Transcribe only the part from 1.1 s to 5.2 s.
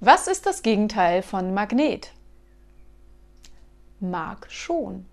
von Magnet? Mag schon.